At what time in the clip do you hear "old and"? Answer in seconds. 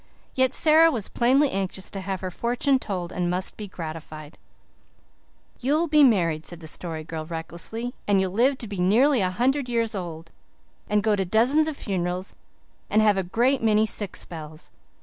9.93-11.03